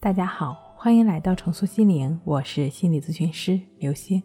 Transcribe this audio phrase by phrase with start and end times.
[0.00, 4.22] 大家好，欢迎来到重塑心灵，我是心理咨询师刘星。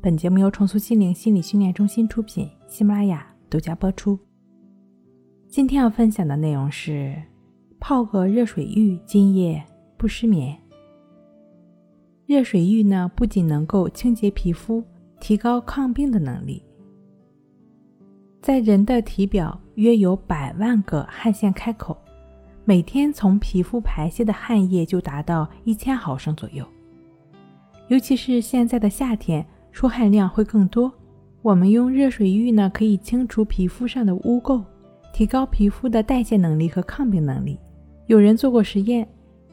[0.00, 4.16] 本节目由重塑心灵心理训练中心出品，喜马拉雅独家播出。
[5.48, 7.20] 今天要分享的内容是：
[7.80, 9.60] 泡个热水浴，今夜
[9.96, 10.56] 不失眠。
[12.26, 14.84] 热水浴呢，不仅能够清洁皮肤，
[15.18, 16.62] 提高抗病的能力。
[18.40, 21.98] 在人的体表约有百万个汗腺开口。
[22.68, 26.62] 每天从皮肤排泄的汗液就达到一千毫升左右，
[27.86, 30.92] 尤其是现在的夏天，出汗量会更多。
[31.40, 34.62] 我们用热水浴呢，可以清除皮肤上的污垢，
[35.14, 37.58] 提高皮肤的代谢能力和抗病能力。
[38.06, 39.08] 有人做过实验，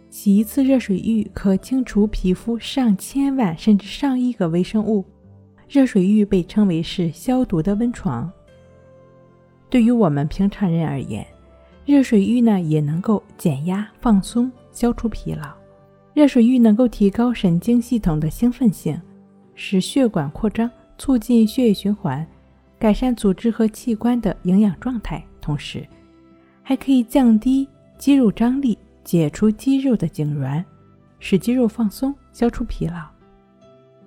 [0.09, 5.05] 洗一次热水浴可清除皮肤上千万甚至上亿个微生物。
[5.69, 8.29] 热水浴被称为是消毒的温床。
[9.69, 11.25] 对于我们平常人而言，
[11.85, 15.47] 热水浴呢，也能够减压、放松、消除疲劳。
[16.15, 18.99] 热水浴能够提高神经系统的兴奋性，
[19.53, 22.25] 使血管扩张，促进血液循环，
[22.79, 25.23] 改善组织和器官的营养状态。
[25.39, 25.87] 同时，
[26.63, 27.67] 还可以降低
[27.99, 30.63] 肌肉张力，解除肌肉的痉挛，
[31.19, 33.05] 使肌肉放松，消除疲劳。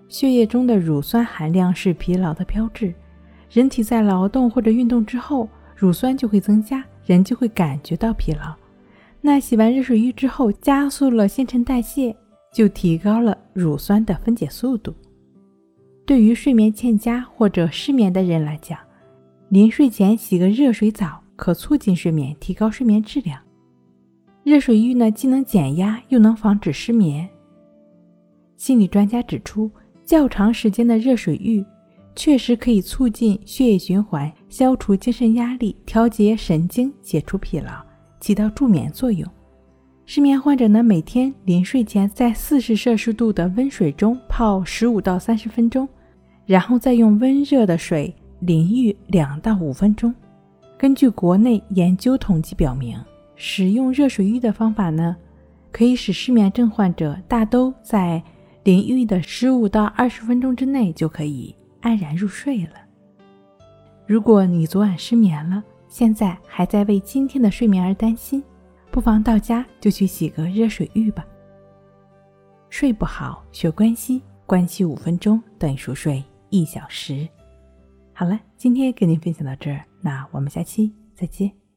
[0.09, 2.93] 血液中的乳酸含量是疲劳的标志，
[3.53, 6.85] 人体在劳动或者运动之后，乳酸就会增加。
[7.09, 8.55] 人就会感觉到疲劳，
[9.23, 12.15] 那洗完热水浴之后，加速了新陈代谢，
[12.53, 14.95] 就提高了乳酸的分解速度。
[16.05, 18.79] 对于睡眠欠佳或者失眠的人来讲，
[19.49, 23.41] 临睡前洗个热水澡，可促进睡眠，提高睡眠质量。
[24.45, 27.27] 热水浴呢，既能减压，又能防止失眠。
[28.59, 29.71] 心理专家指出，
[30.05, 31.65] 较长时间的热水浴。
[32.19, 37.71] 确实可以促进血液循环，消除精神压力，调节神经，解除疲劳，
[38.19, 39.25] 起到助眠作用。
[40.05, 45.89] 失眠患者呢，每天临睡前在四十摄氏度的温水中泡十五到三十分钟，
[46.45, 50.13] 然后再用温热的水淋浴两到五分钟。
[50.77, 52.99] 根据国内研究统计表明，
[53.37, 55.17] 使用热水浴的方法呢，
[55.71, 58.21] 可以使失眠症患者大都在
[58.65, 61.55] 淋浴的十五到二十分钟之内就可以。
[61.81, 62.75] 安然入睡了。
[64.07, 68.43] 如果你昨晚失眠了，现在还在为今天的睡眠而担心，
[68.91, 71.27] 不妨到家就去洗个热水浴吧。
[72.71, 77.29] 睡不好学关西，关系五分钟等于熟睡一小时。
[78.13, 81.68] 好了，今天跟您分享到这儿，那我们下期再见。